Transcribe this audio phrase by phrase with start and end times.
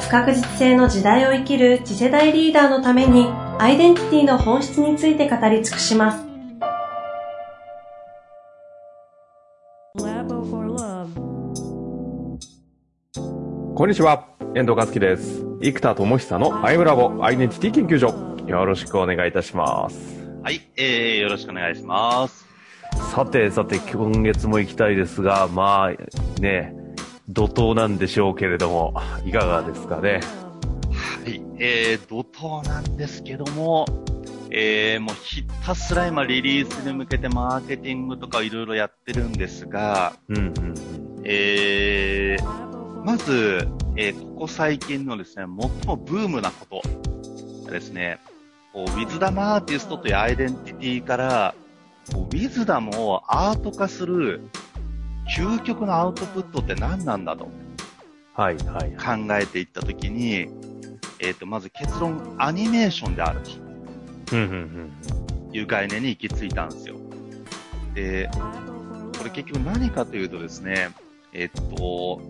[0.00, 3.26] 不確実性の時代を生きる次世代リーダーのために
[3.58, 6.28] アイデンティティの本質について語り尽くします
[13.78, 15.44] こんにちは、遠藤和樹です。
[15.62, 18.12] 生田智久のアイムラボアイデンティティ研究所。
[18.48, 20.18] よろしくお願いいたします。
[20.42, 22.44] はい、えー、よろしくお願いします。
[23.12, 26.74] さてさて、今月も行きたいですが、まあ、ね、
[27.28, 30.20] 怒涛なんでしょうけれども、いかがですかね？
[31.24, 33.84] はい、えー、怒涛なんですけども、
[34.50, 40.74] えー、もうひたすら今リリースに向けてマーケティングとかいろいろやってるんですが、うんうんうん。
[41.24, 46.82] えー、まず、えー、ここ最近のですね、最もブームなこと
[47.66, 48.20] がですね、
[48.72, 51.54] こうウィズダムアーティストというアイデンティティから、
[52.10, 54.48] こうウィズダムをアート化する
[55.28, 57.48] 究極のアウトプットって何なんだと。
[58.34, 58.92] はいはい。
[58.92, 60.48] 考えていったときに、
[61.20, 63.40] えっ、と、まず結論、アニメーションである。
[64.26, 66.96] という概念に行き着いたんですよ。
[67.94, 68.30] で、
[69.18, 70.90] これ結局何かというとですね、
[71.32, 72.20] えっ、と、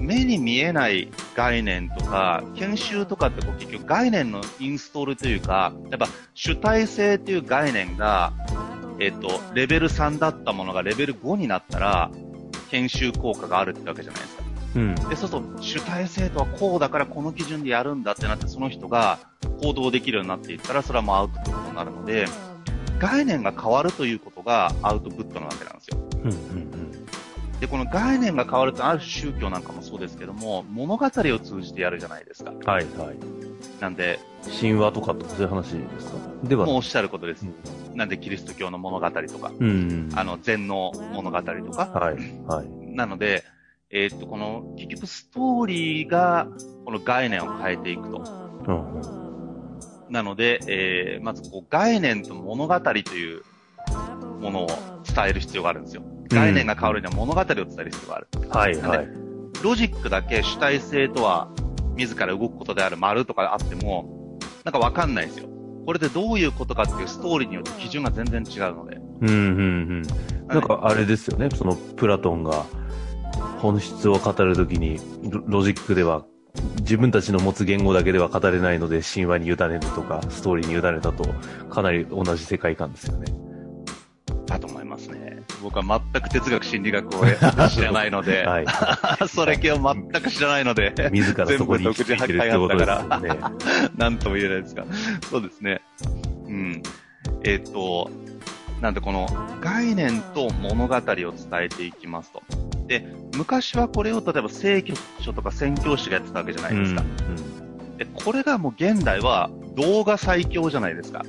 [0.00, 8.32] 目に見えない概念とか、研修とかってこう結局概念のインストールというか、やっぱ主体性という概念が、
[8.98, 12.10] えっ、と、レベル3だったものがレベル5になったら、
[12.70, 14.42] 研修効果があるってわけじゃないですか。
[14.76, 14.94] うん。
[14.94, 19.18] で、そうすると主体性とはこうだからこの基準でやるんだってなって、その人が
[19.62, 22.26] 行動できるようになっていったら、それはもうアウトプットになるので、
[22.98, 25.98] 概念が変わるということがアウトプットなわけなんですよ。
[26.24, 26.66] うんうん
[27.60, 32.50] で、この概念が変わると、ある種宗教なんかもそうですけども、物語を通じてやるじゃないですか。
[32.50, 32.58] うん。
[32.58, 33.16] はいはい。
[33.80, 34.20] なんで、
[34.60, 36.18] 神話とかそういう話ですか？
[36.44, 37.46] ではもうおっしゃることです。
[37.96, 39.68] なんでキリスト教の物語とか、うん。
[39.68, 40.10] うん。
[40.14, 42.68] あの、禅の物語とか、はいはい。
[42.94, 43.42] なので、
[43.90, 46.46] えーっと、この、結局ストーリーが、
[46.84, 48.18] この概念を変えていくと。
[48.66, 50.10] うんうん。
[50.10, 53.42] なので、えー、まずこう概念と物語という
[54.40, 56.02] ものを伝える必要があるんですよ。
[56.28, 58.28] 概念が変わるには物語を伝える必要がある。
[58.48, 59.08] はいはい。
[59.64, 61.48] ロジックだけ主体性とは
[61.96, 65.48] 自ら動くことである丸とかあっても、なんかわかんないですよ。
[65.86, 68.96] これでどういうことかっていうストーリーによって基準が全然違うので。
[69.20, 69.38] うんうんう
[70.00, 70.02] ん。
[70.48, 72.66] なんかあれですよね、そのプラトンが
[73.60, 76.24] 本質を語るときにロロジックでは
[76.80, 81.24] 自分たちの持つ言語だけでは語れないので神話に委ねるとかストーリーに委ねたと
[81.70, 83.26] かなり同じ世界観ですよね。
[84.46, 84.75] だと思。
[85.66, 87.24] 僕は全く哲学心理学を
[87.68, 88.66] 知らないので、 はい。
[89.26, 93.98] それ系を全く知らないので、 自らそこに行き着いてるってことです。
[93.98, 94.84] なんとも言えないですが。
[95.28, 95.80] そうですね。
[96.46, 96.82] うん。
[97.42, 98.08] えっ、と、
[98.80, 99.26] なんでこの
[99.60, 102.44] 概念と物語を伝えていきますと。
[102.86, 103.04] で、
[103.36, 107.02] 昔はこれを例えば聖教書とか宣教師がやってたわけじゃないですか。
[107.98, 111.24] で、これがもう現代は動画最強じゃないですか。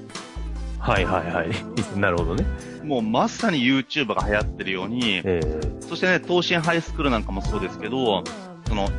[0.80, 1.50] はいはいはい。
[2.00, 2.46] なるほどね。
[2.84, 5.42] もうまさに YouTuber が流行ってるように、え
[5.82, 8.24] そしてね、東進ハイスクールなんかもそうですけど、
[8.68, 8.90] その、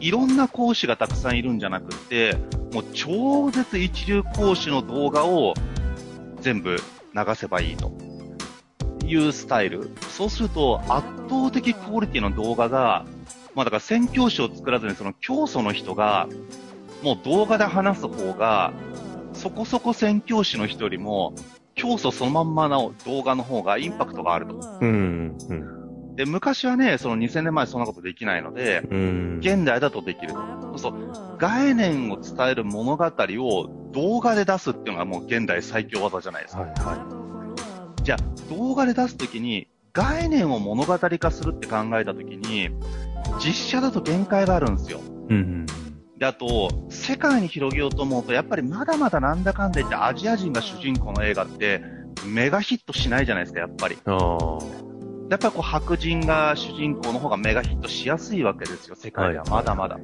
[0.00, 2.36] いろんな講師がたくさんいるんじゃなくって、
[2.72, 5.54] もう超絶一流講師の動画を
[6.40, 6.76] 全部
[7.14, 7.92] 流せばいいと
[9.04, 9.90] いうスタイル。
[10.10, 13.04] そうすると圧倒的クオリティの動画が、
[13.54, 16.28] まあだから宣教師を作らずにその教祖の人が、
[17.02, 18.72] もう動画で話す方が、
[19.38, 21.32] そこそこ宣教師の人よりも、
[21.76, 24.78] 教祖そのまんまの動画の方がインパクトがあると。
[24.82, 25.36] えうん。
[25.48, 26.16] うん。
[26.16, 29.38] で、昔はね、その2000年前そんなことできないので、うん。
[29.40, 30.78] 現代だとできると。
[30.78, 31.38] そう。
[31.38, 36.62] 概念を伝える物語を動画で出すっていうのがもう現代最強技じゃないですか。
[36.62, 36.96] はいは
[38.02, 38.18] じゃあ、
[38.50, 42.70] 動画で出すときに、概念を物語化するって考えたときに、
[43.38, 44.98] 実写だと限界があるんですよ。
[45.30, 45.34] い。
[45.34, 45.66] うん。
[46.18, 51.80] で、あと、世界に広げようと思うと、やっぱりまだまだなんだかんだ言ってアジア人が主人公の映画って、
[52.26, 53.96] メガヒットしないじゃないですか、やっぱり。
[55.30, 59.98] やっぱりこう白人が主人公の方がメガヒットしやすいわけですよ、世界でははいまだまだ。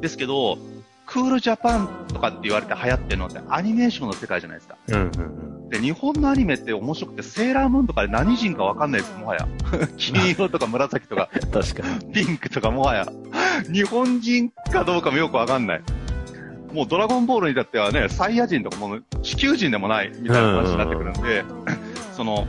[0.00, 0.58] ですけど、
[1.06, 4.76] クールジャパンとかって言われて流行ってるのってアニメーションの世界じゃないですか。
[4.88, 9.48] うんうんで、日本のアニメって面白くて、セーラームーンとかで何人かわかんないです、もはや。
[9.98, 11.50] 金色とか紫とか、うん。
[11.50, 12.12] 確かに。
[12.12, 13.06] ピンクとかもはや。
[13.72, 15.82] 日本人かどうかもよくわかんない。
[16.72, 21.44] もうドラゴンボールに至ってはね、サイヤ人とかもう地球人でもないみたいな話になってくるんで、
[22.12, 22.46] その、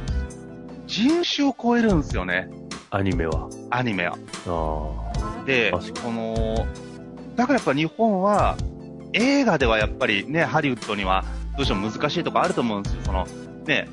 [0.85, 2.49] 人種を超えるんですよね、
[2.89, 3.47] アニメは。
[3.69, 4.17] アニメは。
[4.47, 5.79] あで、こ
[6.11, 6.67] の、
[7.35, 8.57] だからやっぱ日本は、
[9.13, 11.23] 映画ではやっぱりね、ハリウッドには
[11.55, 13.01] どうしても難しいとこあると思うんですよ。
[13.05, 13.27] その、
[13.65, 13.87] ね、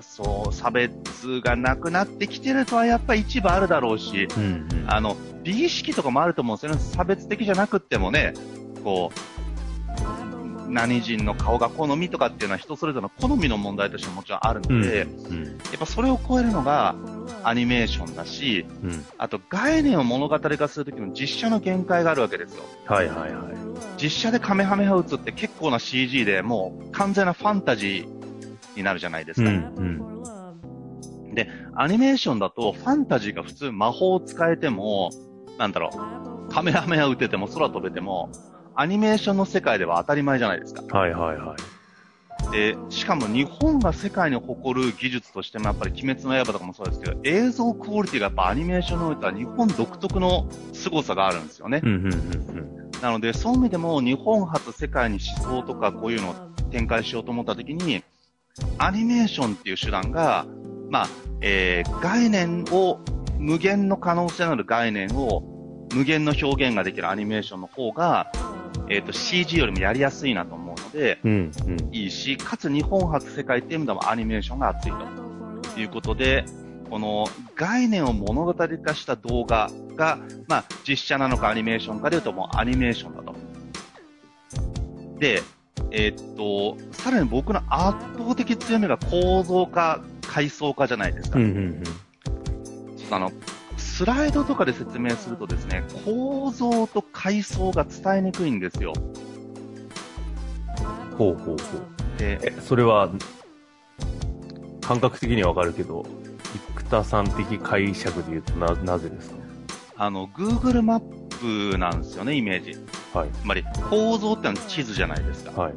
[0.00, 4.34] そう、差別がなくなってきてるとはやっぱり一部あるだろうし、あ。
[4.38, 4.84] うんうん。
[4.86, 6.78] あの、美意識とかもあると思うんですよね。
[6.80, 8.32] 差別的じゃなくってもね、
[8.82, 15.44] こう、何人の顔が好みとかっていうのは人それぞれの好みの問題としてももちろんあるので、やうん。
[15.44, 16.96] っぱそれを超えるのが
[17.44, 19.04] アニメーションだし、うん。
[19.18, 22.64] あと概念を物語化するときの実写の限界があるわけですよ。
[22.86, 23.54] はいはいはい。
[24.02, 29.48] 実写でカメハメハ打つって結構な CG でもう完全なファンタジーになるじゃないですか。
[29.48, 30.14] うんうん。
[31.76, 35.10] アニメーションだとファンタジーが普通魔法を使えても、
[35.58, 35.90] なんだろ
[36.48, 38.30] う、カメハメハ打てても空飛べても、
[38.74, 40.82] アニメーションの世界では当たり前じゃないですか。
[40.96, 42.50] はいはいはい。
[42.50, 51.80] で、しかも日本が世界に誇る技術としてもやっぱり鬼滅の刃とかもそうですけど、映像クオリティがやっぱアニメーションにおいては日本独特の凄さがあるんですよね。
[51.82, 56.34] うんうんうんなので、そういう意味でも日本初世界に思想とかこういうのを
[56.70, 58.02] 展開しようと思った時に、
[58.78, 60.46] アニメーションっていう手段が、
[60.88, 61.08] まあ、
[61.42, 63.00] えー、概念を、
[63.38, 65.42] 無限の可能性のある概念を
[65.94, 68.32] 無限の表現ができるアニメーションの方が、
[68.88, 71.52] えっ、と、CG よりもやりやすいなと思うので、うん。
[71.66, 71.94] うんうん。
[71.94, 76.44] いいし、かつ日本初世界っていう意味でもアニメーションが熱いということで、
[76.90, 77.26] この
[77.56, 83.34] 概念を物語化した動画が、まあ、実写なのかアニメーションかでいうともうアニメーションだと。
[85.18, 85.42] で、
[85.90, 91.38] えーっと、さらに僕の圧倒的強みが構造化、階層化じゃないですか。
[91.38, 91.82] うんうんうん。
[93.14, 93.30] あの、
[93.76, 98.92] スライドとかで説明するとですね、構造と階層が伝えにくいんですよ。
[101.16, 101.56] ほうほうほう。
[102.18, 103.08] で、え、それは、
[104.80, 106.04] 感覚的にはわかるけど、
[106.76, 109.36] 生田さん的解釈で言うとな、なぜですか？
[109.96, 112.76] あの、Google マップなんですよね、イメージ。
[113.16, 113.28] はい。
[113.30, 115.52] つまり構造ってのは地図じゃないですか。
[115.52, 115.74] はい。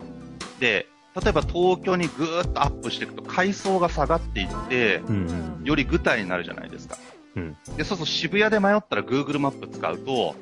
[0.60, 0.88] で、
[1.22, 5.16] 例えば東京にぐーっとアップしていくと階層が下がっていって、うん
[5.60, 5.64] うん。
[5.64, 6.98] より具体になるじゃないですか。
[7.38, 10.36] うんで、そうすると渋谷で迷ったら Google マップ使うと、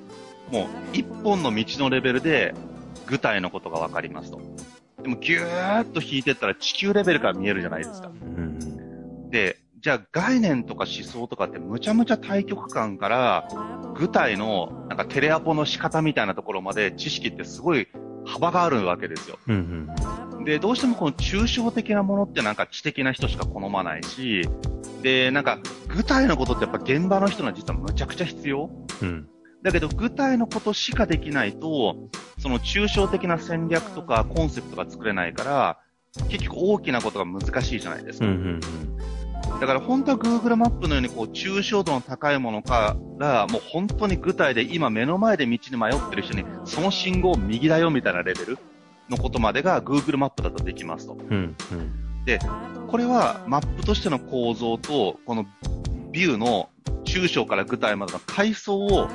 [0.51, 2.53] もう一本の道のレベルで
[3.05, 4.39] 具体のことがわかりますと。
[5.01, 8.07] でもぎゅーっと引いてったら地球レベルから見えるじゃないですか。
[8.07, 13.47] うんで、じゃあ概念とか思想とかってむちゃむちゃ対極感から
[13.95, 17.87] 具体のなんかテレアポの仕方みたいなところまで知識ってすごい
[18.25, 19.37] 幅があるわけですよ。
[19.47, 19.55] うん。
[19.55, 20.45] うんうん。
[20.45, 24.47] で、どうしてもこの抽象的なものってなんか知的な人しか好まないし、
[25.05, 28.71] で、なんか具体のことってやっぱ現場の人には実はむちゃくちゃ必要
[29.03, 29.29] うん。
[29.61, 31.95] だけど具体のことしかできないと、
[32.39, 35.79] その抽象的な戦略とかコンセプトが作れないから、
[36.27, 38.25] 結局大きなことが難しいじゃないですか。
[38.25, 38.59] うんうん
[39.59, 48.57] だから本当は Google マップのようにこう抽象度の高いものから、もう本当に具体で今目の前で道に迷ってる人に、その信号右だよみたいなレベル
[49.07, 51.13] のことまでが Google マップだとできますと。
[51.13, 51.55] うん。
[51.71, 52.87] うんうん。
[52.87, 55.45] これはマップとしての構造と、この
[56.11, 56.69] ビューの
[57.03, 59.09] 抽象から具体までの階層を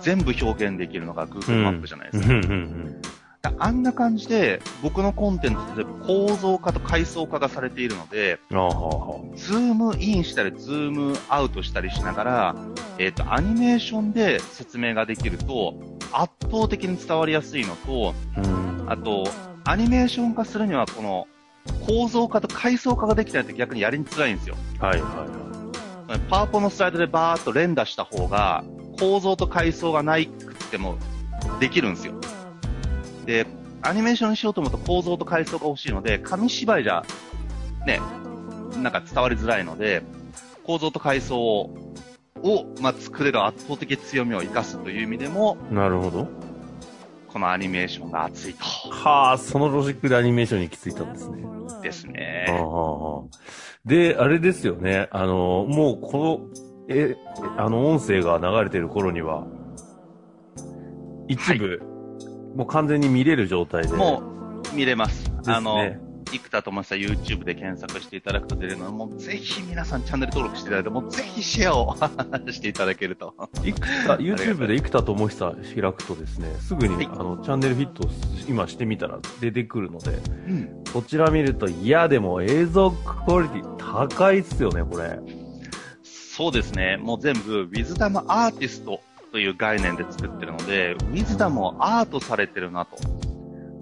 [0.00, 2.34] 全部表現できるのが Google マップじゃないですか。
[2.34, 3.02] うんうんうん。
[3.44, 12.56] だあんな感じで、僕のコンテンツで構造化と階層化がされているので、ああ、はあ、はズームインしたり、ズームアウトしたりしながら、
[12.98, 15.74] えっ、と、アニメーションで説明ができると、
[16.12, 18.14] 圧倒的に伝わりやすいのと。
[18.86, 19.24] あと、
[19.64, 21.26] アニメーション化するには、この、
[21.86, 24.56] 構造化と階層化ができないと逆にやりにづらいんですよ。
[24.78, 25.26] はいは
[26.08, 28.64] いはパワポのスライドでバーっと連打した方が、
[28.98, 30.98] 構造と階層がないくても
[31.60, 32.14] できるんですよ。
[33.26, 33.46] で、
[33.82, 37.04] アニメーションにしようと思うと構造と階層が欲しいので、紙芝居じゃ、
[37.86, 38.00] ね、
[38.82, 40.02] なんか伝わりづらいので、
[40.64, 41.70] 構造と階層を、
[42.80, 45.74] まあ、作れる圧倒的強みを生かすという意味でも、い。
[45.74, 46.28] なるほど。
[47.34, 48.64] このアニメーションが熱いと。
[48.64, 51.44] はあ、そのロジックでアニメーションに行き着いたんですね。
[51.82, 52.46] ですね。
[53.84, 55.08] で、あれですよね。
[55.10, 56.48] あの、もうこ
[56.88, 57.16] の、え、
[57.56, 59.44] あの音声が流れてる頃には、
[61.26, 61.80] 一部、
[62.54, 63.94] もう完全に見れる状態で。
[63.94, 64.22] も
[64.72, 65.74] う、見れますねあの、
[66.38, 71.96] 生田智久 YouTube で検索していただくと出るので、もうぜひ皆さんチャンネル登録していただいて、もうぜひシェアを
[72.50, 73.34] していただけると。
[73.62, 78.08] 生田、 YouTube で生田智久開くとですね、すぐに、はいあの、チャンネルフィット
[78.48, 80.10] 今してみたら出てくるので、
[80.48, 80.84] うん。
[80.92, 85.18] こちら見ると、いや、でも映像クオリティ高いっすよね、これ。
[86.02, 86.96] そうですね。
[86.96, 89.00] もう全部、ウィズダムアーティスト
[89.30, 92.96] という概念で作ってるので、ウィズダムをアートされてるなと。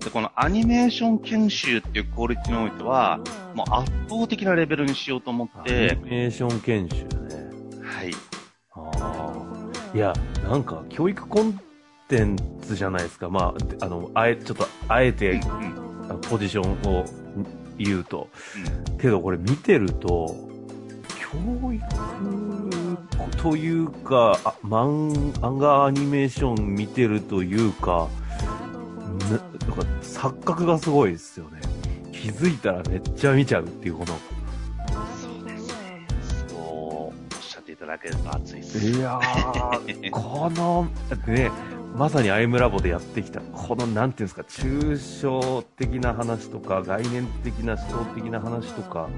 [0.05, 3.21] で、このアニメーション研修っていうクオリティにおいては、
[3.55, 7.09] もう圧倒的なレベルにしようと思っアて、ニメーション研修ね。
[7.83, 8.13] はい。
[8.75, 9.97] ああ。
[9.97, 10.13] いや、
[10.45, 11.61] なんか、教育コン
[12.09, 13.29] テンツじゃないですか。
[13.29, 16.21] まあ、であの、あえ、ちょっと、あえて、うん。
[16.23, 17.05] ポジションを
[17.79, 18.29] 言うと。
[19.01, 20.35] けど、これ見てると、
[21.33, 21.83] 教育
[23.43, 28.09] というか、漫画アニメーション見てるというか、
[29.69, 31.61] ななんか錯覚がすごいですよね。
[32.12, 34.07] 気づいたらめっちゃ見ちゃうっていうこの。
[34.07, 34.14] そ
[35.42, 36.07] うですね。
[36.49, 38.87] そう、おっしゃっていただけると熱いです。
[38.87, 40.88] いやー、この、
[41.26, 41.50] ね、
[41.97, 49.09] まさにアイムラボでやってきた、この、なんていうんですか、抽象的な話とか、概念的な思想的な話とか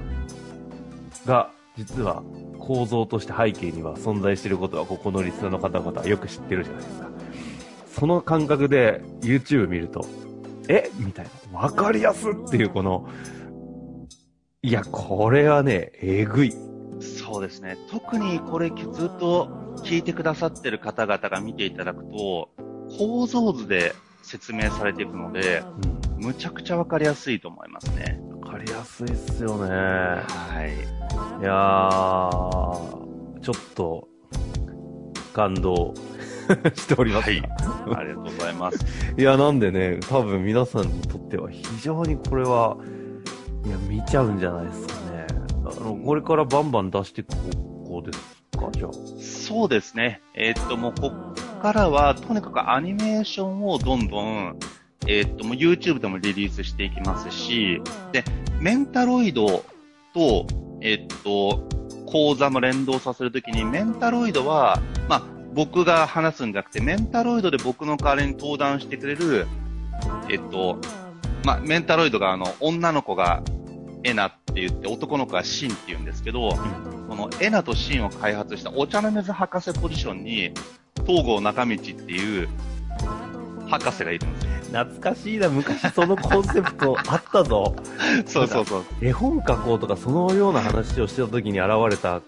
[1.25, 2.23] が、実は
[2.57, 7.09] 構造として背景には存在していることは、ここのリスナーの方々はよく知ってるじゃないですか。
[7.93, 10.05] その感覚で YouTube 見ると、
[10.69, 10.89] え？
[10.97, 11.59] みたいな。
[11.59, 13.07] わかりやすっていうこの、
[14.61, 16.53] いや、これはね、えぐい。
[16.99, 17.77] そうですね。
[17.89, 19.47] 特にこれずっと
[19.83, 22.49] 聞いてくださってる方々が見ていただくと、
[22.97, 23.93] 構造図で
[24.23, 25.63] 説明されていくので、
[26.17, 26.25] うん。
[26.25, 28.19] むちゃくちゃわかりやすいと思いますね。
[28.41, 29.69] わかりやすいっすよね。
[29.69, 30.73] はい。
[31.41, 34.07] いやー、ちょっと、
[35.33, 35.93] 感動
[36.75, 37.29] しております。
[37.29, 37.43] はいい、
[37.95, 38.85] ありがとうございます。
[39.17, 42.77] や、なんでね、多分皆さんにとっては非常にこれは、
[43.65, 45.27] いや、見ちゃうんじゃないですかね。
[45.65, 48.19] あの、これからバンバン出していく方向です
[48.57, 48.91] か、じゃあ。
[49.19, 50.21] そうですね。
[50.35, 54.59] えーっと、もうこっからは、とにかくアニメーションをどんどん、
[55.07, 58.23] えーっと、もう YouTube でもリリースしていきますし、で、
[58.59, 59.63] メンタロイド
[60.13, 60.45] と、
[60.81, 61.67] えーっと、
[62.05, 64.94] 講座の連動させるときに、メンタロイドは、まあ、
[65.55, 69.47] 僕が話すんじゃなくて、メンタロイドで僕の代わりに登壇してくれる、
[70.29, 70.77] えっと、
[71.45, 73.41] まあ、メンタロイドがあの、女の子が
[74.03, 76.49] エナって言って、男の子がシンって言うんですけど、
[77.07, 80.51] このエナとシンを開発したお茶の水博士ポジションに、
[81.07, 82.49] 東郷中道っていう
[83.69, 84.51] 博士がいるんですよ。
[84.83, 87.75] 懐かしいな、昔そのコンセプトあったぞ。
[88.27, 88.83] そうそうそう。
[89.01, 92.21] 絵本描こうとか、そのような話をしてた時に現れた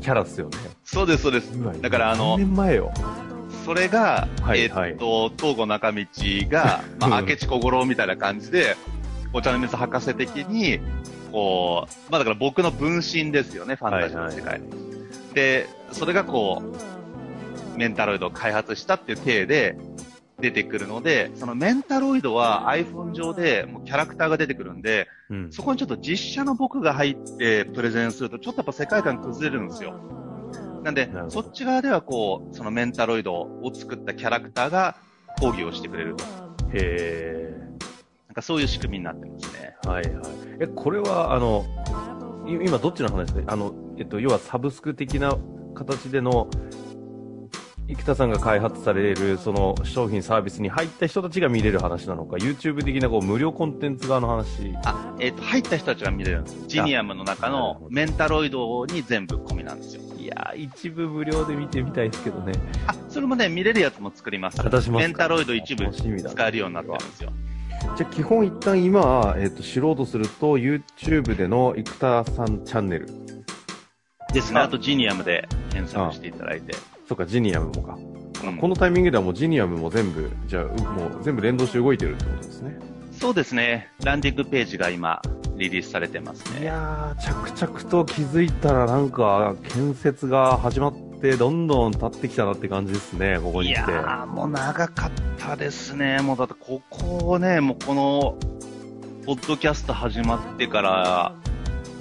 [0.00, 0.58] キャラっすよね。
[0.84, 1.52] そうです、そうです。
[1.80, 2.92] だからあの何年前よ。
[3.64, 6.06] それが、はいえっと、東郷中道
[6.50, 8.76] が、 まあ、うん明智小五郎みたいな感じで、
[9.32, 10.80] お茶の水博士的に、
[11.32, 14.60] こう、まあだから僕の分身ですよね、ファンタジーの世界。
[15.34, 16.62] で、それがこ
[17.74, 19.76] う、メンタロイドを開発したっていう体で
[20.40, 25.52] 出てくるので、そのメンタロイドは iPhone 上でもうキャラクターが出てくるんで、うん。
[25.52, 29.98] そこにちょっと実写の僕が入ってプレゼンすると、ちょっとやっぱ世界観崩れるんですよ。
[30.84, 34.96] なんでそっち側ではこう、そのメンタロイドを作ったキャラクターが
[35.40, 36.24] 講義をしてくれると。
[36.74, 37.56] へ
[38.28, 39.76] なんかそういう仕組みになってますね。
[39.82, 39.88] ー。
[39.90, 40.24] はいはい。
[40.60, 41.64] え、これは、あの、
[42.46, 43.52] い今どっちの話ですか？
[43.52, 45.36] あの、えっと、要はサブスク的な
[45.74, 46.48] 形での、
[47.86, 54.74] 生田さんが開発される、その商品サービスに入った人たちが見れる話なのか、YouTube 的なこう無料コンテンツ側の話。
[54.84, 56.56] あ、えっ、と、入った人たちが見れるんです。
[56.66, 60.02] ジニアムの中のメンタロイドに全部込みなんですよ。
[60.16, 62.52] いやー、一部無料で見てみたいですけどね。
[62.86, 64.58] あ、それもね、見れるやつも作ります。
[64.60, 67.32] あ出しますかメンタロイド一部使えるようになってるんですよ。
[67.96, 73.08] じゃあ基本一旦今は、えっと、知ろうとすると、YouTube での生田さんチャンネル。
[74.32, 74.60] ですね。
[74.60, 76.74] ああとジニアムで検索していただいて。
[77.08, 77.94] そっか、ジニアムもか。
[77.94, 78.14] うん
[78.58, 82.78] このタイミングではもうジニアムも全部、じゃあ、うもう全部連動して動いてるってことですね。
[83.12, 83.88] そうですね。
[84.04, 85.22] ランディングページが今、
[85.56, 86.66] リリースされてますいね。
[86.66, 93.92] やー、着々と気づいたらなんか、建設が始まって、どんどん立ってきたなって感じですね、ここにいや来て。
[93.92, 96.20] ー、もう長かったですね。
[96.20, 98.36] もうだってここをね、もうこの、
[99.24, 101.34] ポッドキャスト始まってから、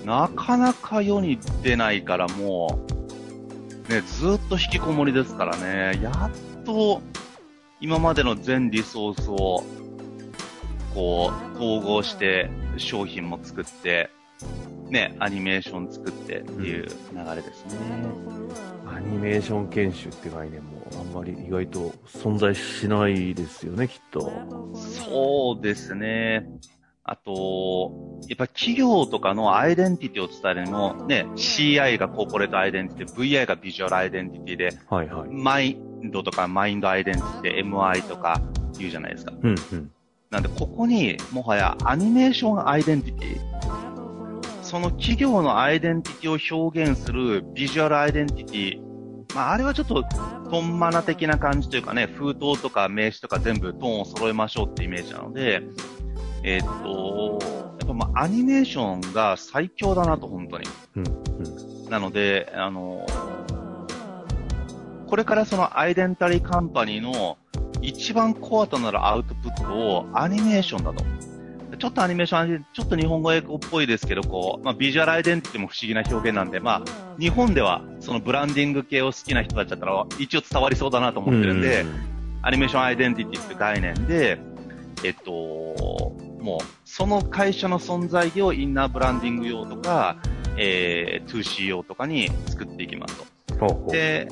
[0.04, 2.93] なかなか世に出ないからもう、
[3.90, 7.02] ね、ずっと引きこもりですからね、やっと、
[7.82, 9.64] 今までの全リソースを、
[10.94, 14.10] こう、統合して、商品も作って、
[14.90, 17.76] ね、アニメーション作ってっていう流れですね。
[18.88, 24.32] アニメーション研修って概念もあんまり意外と存在しないですよね、きっと。
[24.76, 26.46] そうですね。
[27.06, 27.92] あと、
[28.30, 35.30] やっぱ企業とかのアイデンティティを伝えるのも、ね、CI がコーポレートアイデンティティ、VI がビジュアルアイデンティティで、はいはい。
[35.30, 38.42] マインドとかマインドアイデンティティで MI とか
[38.78, 39.34] 言うじゃないですか。
[39.42, 39.92] うんうん。
[40.30, 48.94] なんで、ここに、もはやアニメーションアイデンティティ、その企業のアイデンティティを表現するビジュアルアイデンティティ
[49.36, 50.04] まあ、あれはちょっと、
[50.50, 55.64] トンマナ的な感じというかね、封筒とか名刺とか全部トーンを揃えましょうってイメージなので、
[56.44, 57.40] えーっと、
[57.80, 60.66] やっぱまあ、アニメーションが最強だなと、本当に。
[60.98, 61.04] うん。
[61.86, 61.90] うん。
[61.90, 63.06] なので、あの、
[65.08, 67.38] これからそのアイデンタリーカンパニーの
[67.82, 71.04] 一番コアとなるアウトプットをアニメーションだと。
[71.78, 81.86] ちょっとアニメーション、ちょっと日本語英語っぽいですけど、こう、まあ、ビジュアルアイデンティティも不思議な表現なんで、まあ、日本ではそのブランディング系を好きな人たちだったら一応伝わりそうだなと思ってるんで、
[82.42, 84.40] アニメーションアイデンティティって概念で、
[85.04, 90.18] えっと、もう、その会社の存在をインナーブランディング用とか、
[90.58, 93.24] えー、2C 用とかに作っていきます
[93.58, 93.88] と。
[93.90, 94.28] で、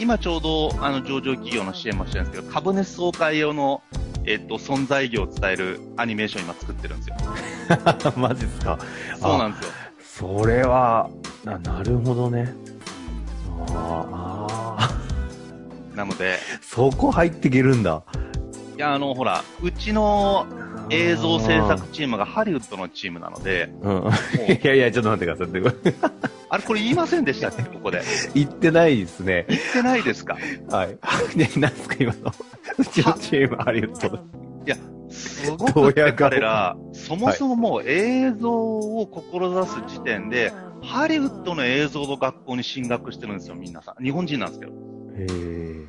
[0.00, 3.80] 今ちょうど、あの、上場企業の支援もしてるんですけど、株主総会用の、
[4.24, 7.16] えっと、存在意義を伝えるアニメーション今作ってるんですよ。
[8.18, 8.78] マジっすか。
[9.20, 9.72] そうなんですよ。
[10.40, 11.08] それは、
[11.44, 12.52] な、なるほどね。
[13.68, 14.90] あーあ
[15.94, 18.02] なので、ー、そこ入っていけるんだ。
[18.76, 20.46] いや、あの、ほら、うちの
[20.92, 24.02] 映像制作チームがハリウッドのチームなので、うん。
[24.02, 25.94] いやいや、ちょっと待ってください。
[26.50, 27.62] あれこれ言いませんでしたっけ？
[27.62, 28.02] ここで。
[28.34, 29.46] 言ってないですね。
[29.48, 30.36] 言ってないですか？
[30.70, 30.98] はい。
[31.36, 32.32] ね、なんすか今の。
[32.78, 34.16] うちのチーム、ハリウッド。
[34.16, 34.20] い
[34.66, 34.76] や、
[35.10, 44.04] すごくね彼ら、そもそももう映像を志す時点で、ハリウッドの映像の学校に進学してるんですよ、皆さん。
[44.04, 44.72] 日本人なんですけど。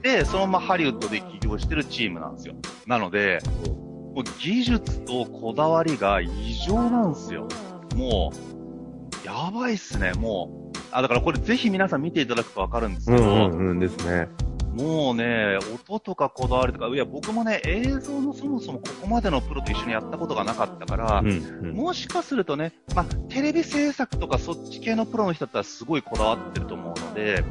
[0.02, 2.56] で、そのままハリウッドで起業してるチームなんですよ。
[2.88, 3.40] なので、
[4.22, 6.30] 技術とこだわりが異
[6.66, 7.48] 常なんですよ。
[7.96, 8.32] も
[9.24, 10.78] う、やばいっすね、もう。
[10.92, 14.28] あ、だからこれぜひ皆さん見ていただくとわかるんですけど、うんうんうんですね。
[14.74, 21.32] もうね、音とかこだわりとか、いや、僕もね、映像のそもそもここまでのプロと一緒にやったことがなかったから、うんう
[21.72, 21.76] ん。
[21.76, 27.44] もしかするとね、まあ、テレビ制作とかそっち系のプロの人だったらすごいこだわってると思うので、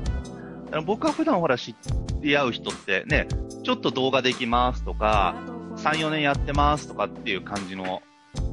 [0.85, 1.77] 僕は普段ほら知
[2.21, 3.29] り合う人ってね、
[3.63, 5.37] ちょっと動画できますとか、
[5.83, 8.03] 3、4年やってますとかっていう感じの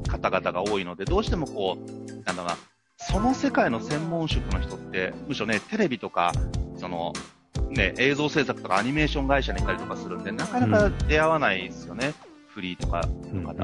[0.08, 2.56] 方々が多いので、どうしてもこう、なんだな、
[2.96, 6.32] その世界の専門職の人って、むしろね、テレビとか、
[6.76, 7.12] その、
[7.70, 12.14] ね、映像制作とかアニメーション会社にいたりとかするんで、なかなか出会わないですよね。
[12.48, 13.02] フリーとか
[13.32, 13.62] うんの方。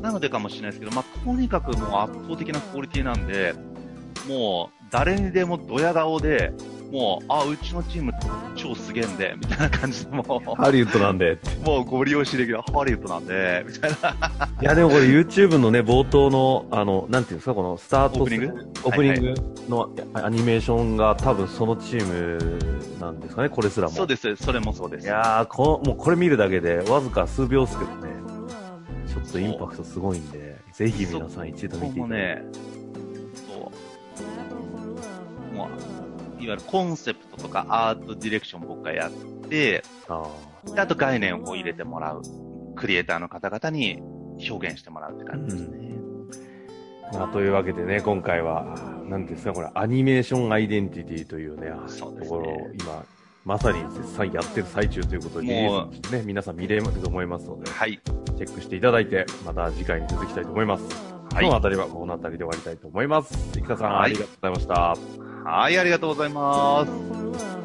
[0.00, 3.54] なのでかもしれないですけど、まあ、とにかくもう圧倒的なクオリティなんで、
[4.26, 6.52] もう、誰にでもドヤ顔で、
[6.90, 8.12] もう、あ、うちのチーム
[8.54, 10.22] 超すげえんで、みたいな感じで、も
[10.56, 11.32] ハリウッドなんで。
[11.32, 14.48] う、もうご利用しできるハリウッドなんで、みたいな。
[14.62, 18.72] いや、でもこれ YouTube のね、冒頭の、あの、なんていうんですか、このスタートオープニング？
[18.84, 19.34] オープニング？
[19.68, 22.58] のアニメーションが多分そのチーム
[23.00, 23.94] なんですかね、これすらも。
[23.94, 25.04] そうです、それもそうです。
[25.04, 28.10] いやーこ、もうこれ見るだけで、わずか数秒ですけどね、
[29.08, 32.40] ちょっとインパクトすごいんで、ぜひ皆さん一度見ていただいて。
[32.40, 32.44] ここもね、
[33.48, 33.72] そ
[35.52, 35.68] う、もう、
[36.46, 39.10] いわゆるコンセプトとかアートディレクション僕がやっ
[39.48, 42.22] て、あと概念をこう入れてもらう。
[42.76, 44.02] クリエイターの方々に
[44.48, 45.78] 表現してもらうって感じですね。
[47.10, 48.76] ーまあというわけでね、今回は、
[49.08, 53.04] なんていうんですか、これ、アニメーションアイデンティティというね、そうねところを今、
[53.44, 58.00] まさに絶賛やってる最中ということで、ね、皆さん見れると思いますので、はい。
[58.36, 60.84] チェックしていただいて、また次回に続きたいと思います。
[60.84, 63.36] はい今日のあたりはこのあたりで終わりたいと思います。
[63.52, 65.25] 生田さん、はいありがとうございました。
[65.46, 67.55] はい、ありがとうございます。